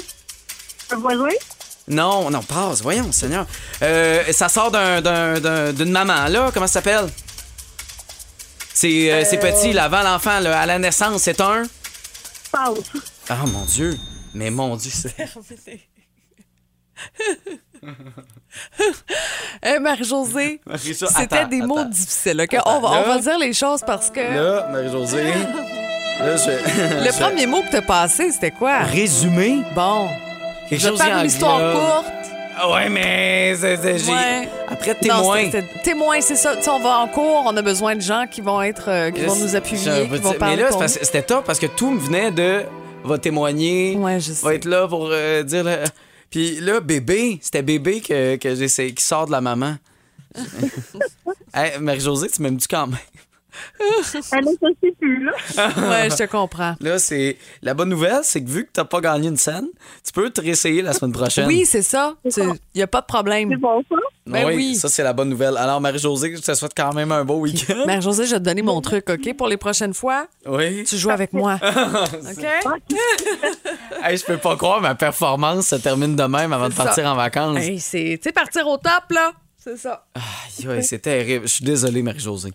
[0.90, 1.28] Un voisin?
[1.86, 3.46] Non, non, passe, voyons, Seigneur.
[3.82, 6.50] Euh, ça sort d'un- d'un- d'un- d'une maman, là.
[6.52, 7.06] Comment ça s'appelle?
[8.80, 11.64] C'est euh, c'est petit, là, avant l'enfant, là, à la naissance, c'est un?
[12.52, 12.84] Pause.
[13.28, 13.98] Ah, mon Dieu.
[14.34, 15.16] Mais mon Dieu, c'est.
[19.62, 21.88] Eh, Marie-Josée, Marie-Jo- c'était des mots attends.
[21.88, 22.40] difficiles.
[22.40, 23.02] Attends, on, va, on là.
[23.02, 25.32] va dire les choses parce que Là, Marie-Josée.
[26.20, 26.50] Là, je.
[27.04, 28.78] le je- premier mot que t'as passé, c'était quoi?
[28.80, 29.62] Résumé?
[29.74, 30.08] Bon.
[30.68, 32.27] Quelque Je vais chose faire une histoire courte.
[32.60, 33.54] Ah Ouais, mais.
[33.56, 34.48] c'est- c'est- j'ai- Ouais.
[34.68, 35.36] Après, Non, témoin.
[35.44, 36.56] c'était- c'était- témoin, c'est ça.
[36.56, 39.10] Tu sais, on va en cours, on a besoin de gens qui vont être, euh,
[39.10, 41.04] qui vont nous appuyer, Je- qui vont parler Mais là, c'est pour parce- nous.
[41.04, 42.62] c'était top parce que tout me venait de
[43.04, 43.96] va témoigner,
[44.42, 45.64] va être là pour euh, dire.
[45.64, 45.84] le-
[46.30, 49.76] Puis là, bébé, c'était bébé que, que j'essaie, qui sort de la maman.
[51.54, 52.98] hey, Marie-Josée, tu m'aimes-tu quand même?
[54.32, 55.32] Elle aussi plus là.
[55.88, 56.74] Ouais, je te comprends.
[56.80, 57.36] Là, c'est.
[57.62, 59.66] La bonne nouvelle, c'est que vu que t'as pas gagné une scène,
[60.04, 61.46] tu peux te réessayer la semaine prochaine.
[61.46, 62.14] Oui, c'est ça.
[62.24, 63.48] Il n'y a pas de problème.
[63.50, 63.96] C'est bon, ça?
[64.26, 64.74] Ben oui.
[64.76, 65.56] Ça, c'est la bonne nouvelle.
[65.56, 67.82] Alors, Marie-Josée, je te souhaite quand même un beau week-end.
[67.86, 69.34] Mère-Josée, je vais te donner mon truc, OK?
[69.36, 70.84] Pour les prochaines fois, Oui.
[70.84, 71.58] tu joues avec moi.
[71.62, 72.44] OK?
[74.04, 77.12] Hey, je peux pas croire, ma performance se termine de même avant de partir ça.
[77.12, 77.58] en vacances.
[77.58, 79.32] Hey, c'est, tu sais, partir au top, là.
[79.56, 80.06] C'est ça.
[80.14, 81.46] Aïe, ouais, c'est terrible.
[81.48, 82.52] Je suis désolé, Marie-Josée.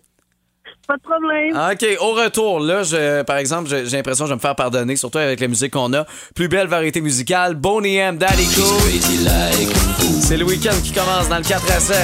[0.88, 1.56] Pas de problème.
[1.72, 4.56] OK, au retour, là, je, par exemple, j'ai j'ai l'impression que je vais me faire
[4.56, 6.06] pardonner, surtout avec la musique qu'on a.
[6.36, 8.92] Plus belle variété musicale, Boney M, Daddy Cool.
[10.22, 11.96] C'est le week-end qui commence dans le 4 à 7.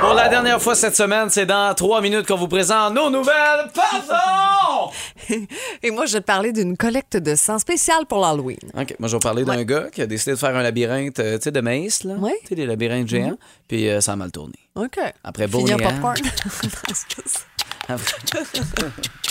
[0.00, 3.68] Pour la dernière fois cette semaine, c'est dans trois minutes qu'on vous présente nos nouvelles.
[3.74, 4.90] Pardon!
[5.82, 8.58] Et moi, je vais te parler d'une collecte de sang spéciale pour l'Halloween.
[8.78, 11.36] OK, moi, je vais parler d'un gars qui a décidé de faire un labyrinthe, euh,
[11.36, 12.14] tu sais, de maïs, là.
[12.16, 13.36] Tu sais, des labyrinthes géants.
[13.68, 14.54] Puis euh, ça a mal tourné.
[14.74, 14.98] OK.
[15.24, 16.00] Après Finir Boney M.
[16.00, 16.16] popcorn.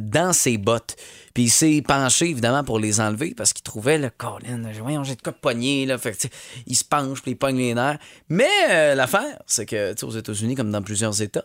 [0.00, 0.96] dans ses bottes.
[1.34, 4.60] Puis il s'est penché, évidemment, pour les enlever parce qu'il trouvait le Colin.
[4.80, 5.98] Voyons, j'ai de quoi de pogner, là.
[5.98, 6.26] Fait que,
[6.66, 7.98] il se penche, puis il pogne les nerfs.
[8.28, 11.44] Mais euh, l'affaire, c'est que, tu sais, aux États-Unis, comme dans plusieurs États,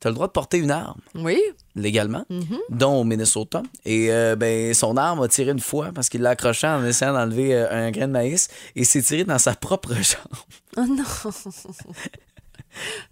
[0.00, 1.40] tu as le droit de porter une arme Oui.
[1.74, 2.24] légalement,
[2.70, 3.62] dont au Minnesota.
[3.84, 7.12] Et euh, ben, son arme a tiré une fois parce qu'il l'a accroché en essayant
[7.14, 10.38] d'enlever euh, un grain de maïs et s'est tiré dans sa propre jambe.
[10.76, 11.04] Oh non.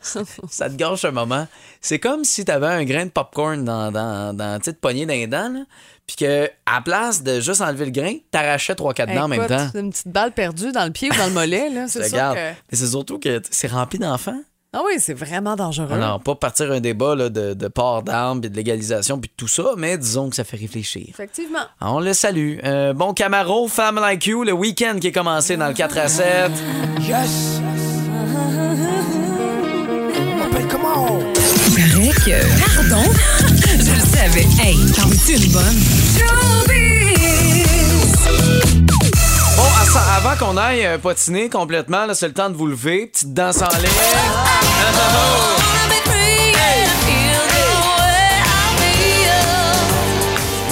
[0.00, 1.46] Ça te gâche un moment.
[1.80, 5.12] C'est comme si tu avais un grain de popcorn dans, dans, dans tu poignée dans
[5.14, 5.60] les dents, là,
[6.06, 9.68] puis que à place de juste enlever le grain, t'arrachais 3-4 dents en même temps.
[9.72, 11.88] c'est une petite balle perdue dans le pied ou dans le mollet, là.
[11.88, 12.36] C'est sûr Regarde.
[12.36, 12.40] que...
[12.40, 14.40] Mais c'est surtout que c'est rempli d'enfants.
[14.72, 15.90] Ah oui, c'est vraiment dangereux.
[15.90, 19.34] Alors, pas partir un débat là, de, de port d'armes, puis de légalisation, puis de
[19.34, 21.06] tout ça, mais disons que ça fait réfléchir.
[21.08, 21.64] Effectivement.
[21.80, 22.58] On le salue.
[22.62, 26.08] Euh, bon Camaro, Femme Like You, le week-end qui est commencé dans le 4 à
[26.08, 26.50] 7.
[27.00, 27.60] Yes!
[32.26, 32.42] Que.
[32.74, 33.04] Pardon?
[33.78, 34.46] Je le savais.
[34.60, 35.76] Hey, t'en veux-tu une bonne?
[39.56, 39.62] Bon,
[40.16, 43.06] avant qu'on aille euh, patiner complètement, là, c'est le temps de vous lever.
[43.06, 43.90] Petite danse en l'air.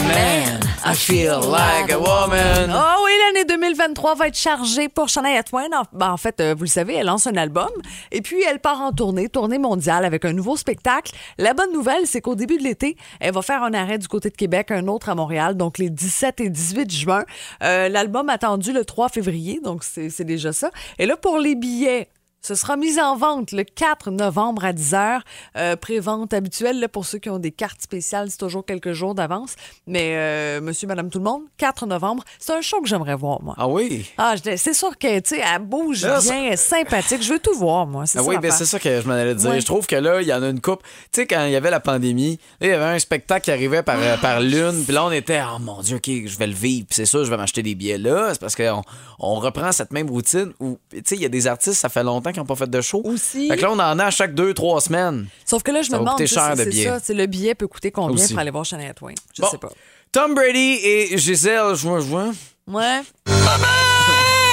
[0.09, 2.71] Man, I feel like a woman.
[2.75, 3.13] Oh oui,
[3.48, 5.68] l'année L'année 2023 va être chargée pour Shania Twain.
[5.72, 7.68] En, ben, en fait, euh, vous le savez, elle lance un album
[8.11, 11.12] et puis elle part en tournée, tournée mondiale avec un nouveau spectacle.
[11.38, 14.30] La bonne nouvelle, c'est qu'au début de l'été, elle va faire un arrêt du côté
[14.30, 17.24] de Québec, un autre à Montréal, donc les 17 et 18 juin.
[17.62, 20.70] Euh, L'album attendu le 3 février, donc c'est déjà ça.
[20.98, 22.09] Et là, pour les billets,
[22.46, 25.20] ce sera mis en vente le 4 novembre à 10h.
[25.57, 29.14] Euh, Pré-vente habituelle là, pour ceux qui ont des cartes spéciales, c'est toujours quelques jours
[29.14, 29.54] d'avance.
[29.87, 33.40] Mais euh, monsieur, madame, tout le monde, 4 novembre, c'est un show que j'aimerais voir,
[33.42, 33.54] moi.
[33.57, 34.04] Ah oui?
[34.18, 37.22] Ah, je- c'est sûr que, tu sais, elle bouge Là, bien, elle est sympathique.
[37.22, 38.04] Je veux tout voir, moi.
[38.14, 39.50] Ah oui, ben c'est ça que je m'en allais dire.
[39.50, 39.61] Ouais.
[39.61, 40.83] Je trouve que là, il y en a une coupe.
[41.12, 43.83] Tu sais, quand il y avait la pandémie, il y avait un spectacle qui arrivait
[43.83, 46.52] par, Ah, par lune, puis là, on était, oh mon Dieu, OK, je vais le
[46.52, 48.30] vivre, puis c'est sûr, je vais m'acheter des billets là.
[48.33, 48.83] C'est parce qu'on
[49.18, 52.02] on reprend cette même routine où, tu sais, il y a des artistes, ça fait
[52.02, 53.01] longtemps qu'ils n'ont pas fait de show.
[53.05, 53.49] Aussi.
[53.49, 55.27] Fait que là, on en a à chaque deux, trois semaines.
[55.47, 58.14] Sauf que là, je Ça me demande, c'est c'est ça, le billet peut coûter combien
[58.23, 58.33] Aussi.
[58.35, 59.14] pour aller voir Shania Twain?
[59.35, 59.49] Je Bon.
[59.49, 59.70] sais pas.
[60.12, 62.33] Tom Brady et Gisèle, juin, juin.
[62.68, 63.01] Ouais.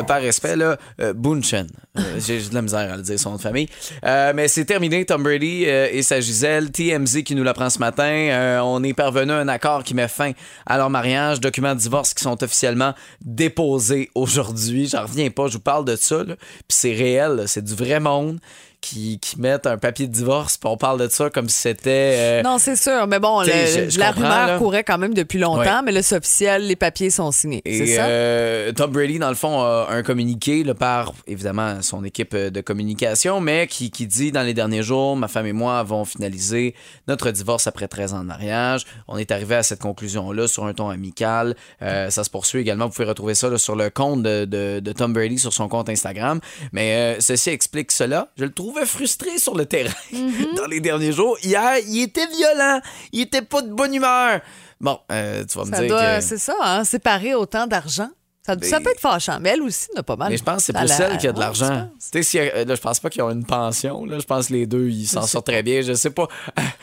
[0.09, 1.67] par respect, là, euh, Bunchen.
[1.95, 3.69] Euh, J'ai de la misère à le dire, son nom de famille.
[4.03, 6.71] Euh, mais c'est terminé, Tom Brady et sa Gisèle.
[6.71, 8.59] TMZ qui nous l'apprend ce matin.
[8.63, 10.31] On est parvenu à un accord qui met fin
[10.65, 11.39] à leur mariage.
[11.39, 14.87] Documents de divorce qui sont officiellement déposés aujourd'hui.
[14.87, 16.23] J'en reviens pas, je vous parle de ça.
[16.23, 16.35] là.
[16.35, 18.39] Puis c'est réel, c'est du vrai monde
[18.81, 20.57] qui, qui mettent un papier de divorce.
[20.57, 22.15] Puis on parle de ça comme si c'était...
[22.17, 23.07] euh, Non, c'est sûr.
[23.07, 24.57] Mais bon, T'sais, le- je- je la rumeur là.
[24.57, 25.81] courait quand même depuis longtemps, Ouais.
[25.85, 27.61] mais là, c'est officiel, les papiers sont signés.
[27.65, 28.05] C'est ça?
[28.05, 32.49] euh, Tom Brady, dans le fond, a un communiqué là, par, évidemment, son équipe euh,
[32.49, 36.05] de communication, mais qui, qui dit dans les derniers jours, ma femme et moi avons
[36.05, 36.73] finalisé
[37.07, 38.85] notre divorce après 13 ans de mariage.
[39.07, 41.55] On est arrivé à cette conclusion-là sur un ton amical.
[41.81, 42.85] Euh, ça se poursuit également.
[42.87, 45.67] Vous pouvez retrouver ça là, sur le compte de, de- de Tom Brady, sur son
[45.67, 46.39] compte Instagram.
[46.71, 48.29] Mais ceci explique cela.
[48.37, 49.93] Je le trouvais frustré sur le terrain
[50.55, 51.37] dans les derniers jours.
[51.43, 52.79] Hier, il était violent.
[53.11, 54.41] Il était pas de bonne humeur.
[54.81, 56.21] Bon, euh, tu vas me Ça dire doit- que...
[56.21, 56.83] C'est ça, hein?
[56.83, 58.09] séparer autant d'argent.
[58.45, 60.29] Ça, ça peut être fâchant, mais elle aussi n'a pas mal.
[60.31, 61.89] Mais je pense que c'est plus la- celle qui a de Ouais, l'argent.
[61.99, 64.05] Tu sais, si, euh, là, je pense pas qu'ils ont une pension.
[64.05, 64.17] Là.
[64.17, 65.81] Je pense que les deux, ils s'en sortent très bien.
[65.81, 66.27] Je sais pas.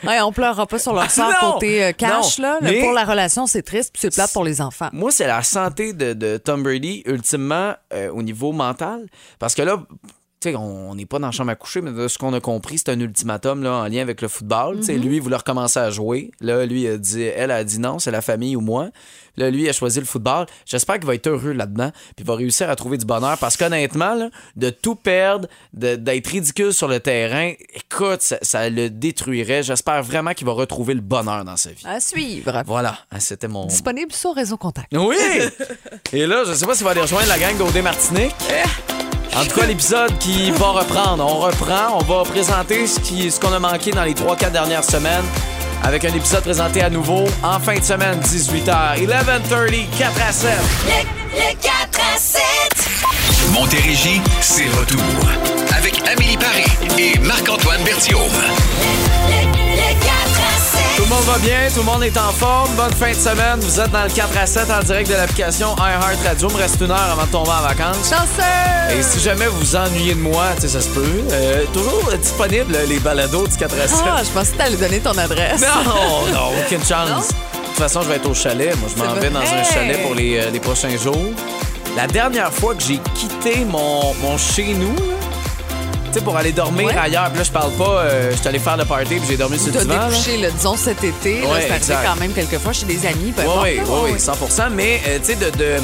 [0.05, 1.53] Ouais, on pleurera pas sur leur sort Non!
[1.53, 2.37] côté euh, cash.
[2.37, 2.59] Non, Là.
[2.61, 4.87] Mais- Pour la relation, c'est triste, puis c'est plate pour les enfants.
[4.93, 9.05] Moi, c'est la santé de, de Tom Brady, ultimement, euh, au niveau mental.
[9.39, 9.83] Parce que là,
[10.39, 12.39] tu sais, on n'est pas dans la chambre à coucher, mais de ce qu'on a
[12.39, 14.77] compris, c'est un ultimatum là, en lien avec le football.
[14.77, 15.01] Mhm.
[15.01, 16.31] Lui, il voulait recommencer à jouer.
[16.41, 18.89] Là, lui, a dit, elle a dit non, c'est la famille ou moi.
[19.35, 20.47] Là, lui, il a choisi le football.
[20.65, 23.37] J'espère qu'il va être heureux là-dedans, puis il va réussir à trouver du bonheur.
[23.37, 29.61] Parce qu'honnêtement, de tout perdre, d'être ridicule sur le terrain, écoute, ça, ça le détruirait.
[29.63, 31.83] J'espère vraiment qu'il va retrouver le bonheur dans sa vie.
[31.85, 32.63] À suivre.
[32.65, 33.65] Voilà, Ah, c'était mon.
[33.67, 34.87] Disponible sur Réseau Contact.
[34.95, 35.15] Oui!
[36.13, 38.35] Et là, je sais pas s'il va aller rejoindre la gang d'Odé Martinique.
[39.37, 41.23] En tout cas, l'épisode qui va reprendre.
[41.23, 45.25] On reprend, on va présenter ce qu'on a manqué dans les 3-4 dernières semaines
[45.83, 48.97] avec un épisode présenté à nouveau en fin de semaine, 18h.
[49.05, 50.49] 11h30, 4 à 7.
[51.33, 51.71] Le 4
[52.15, 52.41] à 7.
[53.53, 55.01] Montérégie, c'est retour.
[55.77, 58.21] Avec Amélie Paris et Marc-Antoine Berthiaume.
[61.09, 62.69] Le monde va bien, tout le monde est en forme.
[62.75, 63.59] Bonne fin de semaine.
[63.59, 66.47] Vous êtes dans le 4 à 7 en direct de l'application iHeart Radio.
[66.49, 68.09] Il me reste une heure avant de tomber en vacances.
[68.09, 68.97] Chanceux!
[68.97, 71.03] Et si jamais vous vous ennuyez de moi, tu sais, ça se peut.
[71.31, 73.97] euh, toujours disponible, les balados du 4 à 7.
[74.05, 75.61] Ah, je pensais que t'allais donner ton adresse.
[75.61, 77.27] Non, non, aucune chance.
[77.29, 78.75] De toute façon, je vais être au chalet.
[78.79, 79.59] Moi, je m'en C'est vais dans vrai.
[79.59, 81.31] un chalet pour les, euh, les prochains jours.
[81.95, 85.16] La dernière fois que j'ai quitté mon, mon chez-nous, là, tu
[86.17, 86.97] sais, pour aller dormir Ouais.
[86.97, 89.37] ailleurs, puis là, je parle pas, euh, je suis allé faire le party puis j'ai
[89.37, 89.95] dormi sur le T'as divan.
[89.95, 90.09] là.
[90.09, 91.41] découché, là, disons, cet été.
[91.41, 93.33] là, Ouais, c'est arrivé quand même quelques fois chez des amis.
[93.37, 95.75] Oui, oui, là, oui, ouais, oui, 100 Mais, euh, tu sais, de, de,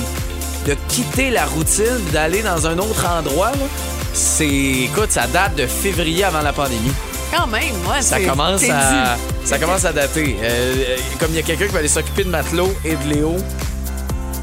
[0.71, 3.65] de quitter la routine, d'aller dans un autre endroit, là,
[4.13, 4.45] c'est.
[4.47, 6.91] Écoute, ça date de février avant la pandémie.
[7.35, 8.01] Quand même, ouais.
[8.01, 9.15] Ça c'est- commence à.
[9.15, 9.21] dû.
[9.45, 10.37] Ça commence à dater.
[10.43, 13.35] Euh, comme il y a quelqu'un qui va aller s'occuper de Matelot et de Léo.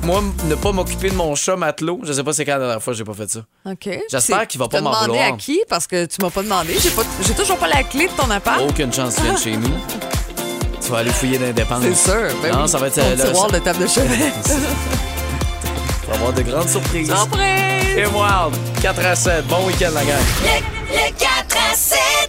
[0.03, 2.83] Moi, ne pas m'occuper de mon chat Matelot, je sais pas c'est quand la dernière
[2.83, 3.41] fois que j'ai pas fait ça.
[3.67, 3.89] OK.
[4.11, 5.35] J'espère qu'il va pas m'en demandé vouloir.
[5.35, 5.61] à qui?
[5.69, 6.75] Parce que tu m'as pas demandé.
[6.83, 8.63] J'ai pas- J'ai toujours pas la clé de ton appart.
[8.63, 9.71] Aucune chance qu'il vienne chez nous.
[10.83, 11.83] Tu vas aller fouiller dans les dépenses.
[11.83, 12.29] C'est sûr.
[12.43, 12.69] Ben non, oui.
[12.69, 12.99] ça va être.
[12.99, 14.33] Euh, là, tiroir de table de chevet.
[16.03, 17.07] Tu vas avoir de grandes surprises.
[17.09, 17.97] Surprise!
[17.97, 18.57] Et wild.
[18.83, 19.47] 4 à 7.
[19.47, 20.17] Bon week-end, la gang.
[20.43, 21.50] Le, le 4 à 7.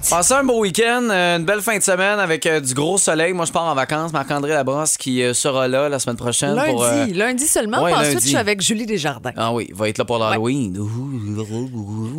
[0.09, 3.33] Passez un beau week-end, euh, une belle fin de semaine avec euh, du gros soleil.
[3.33, 4.11] Moi, je pars en vacances.
[4.13, 6.53] Marc-André Labrosse qui euh, sera là la semaine prochaine.
[6.53, 7.81] Lundi, pour, euh, lundi seulement.
[7.83, 8.23] ouais, puis ensuite, lundi.
[8.25, 9.31] je suis avec Julie Desjardins?
[9.37, 10.77] Ah oui, il va être là pour l'Halloween.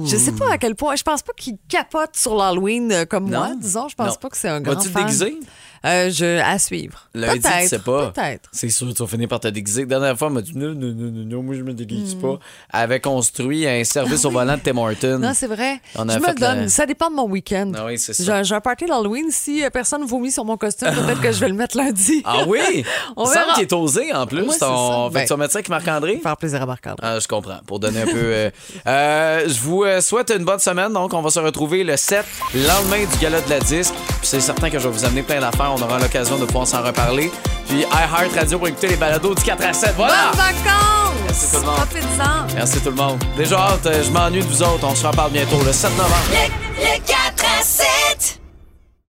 [0.06, 0.96] Je sais pas à quel point.
[0.96, 3.38] Je pense pas qu'il capote sur l'Halloween comme Non.
[3.38, 3.88] moi, disons.
[3.88, 4.14] Je pense Non.
[4.20, 5.38] pas que c'est un grand Vas-tu te déguiser?
[5.84, 7.08] Euh, je, à suivre.
[7.14, 8.10] Lundi, tu sais pas.
[8.12, 8.48] Peut-être.
[8.52, 9.82] C'est sûr, tu vas finir par te déguiser.
[9.82, 12.20] La dernière fois, elle m'a dit non, non, non, non, moi, je me déguise Mm.
[12.20, 12.38] pas.
[12.72, 15.18] Elle avait construit un service au volant de Tim Hortons.
[15.18, 15.80] Non, c'est vrai.
[15.96, 16.60] On je me donne.
[16.62, 17.72] la- Ça dépend de mon week-end.
[17.76, 18.42] Ah oui, c'est ça.
[18.42, 19.26] J'ai un party d'Halloween.
[19.30, 22.22] Si euh, personne vomit sur mon costume, peut-être que je vais le mettre lundi.
[22.24, 22.84] Ah oui?
[23.16, 23.54] On semble verra.
[23.54, 24.44] qu'il est osé en plus.
[24.52, 25.10] C'est ton...
[25.10, 25.10] ça.
[25.10, 26.20] Fait que Ben, tu vas mettre ça avec Marc-André?
[26.22, 26.98] Faire plaisir à Marc-André.
[27.06, 27.58] Ah, je comprends.
[27.66, 28.12] Pour donner un peu.
[28.16, 28.50] euh,
[28.86, 30.92] euh, je vous souhaite une bonne semaine.
[30.92, 33.94] Donc, on va se retrouver le 7, lendemain du gala de la disque.
[34.20, 36.66] Puis c'est certain que je vais vous amener plein d'affaires on aura l'occasion de pouvoir
[36.66, 37.30] s'en reparler.
[37.68, 39.94] Puis iHeart Radio pour écouter les balados du 4 à 7.
[39.96, 40.30] Voilà!
[40.32, 41.12] Bonnes vacances!
[41.24, 42.52] Merci tout le monde!
[42.54, 43.24] Merci tout le monde.
[43.36, 44.84] Déjà euh, je m'ennuie de vous autres.
[44.84, 46.14] On se reparle bientôt le 7 novembre.
[46.30, 48.41] Le, le 4 à 7!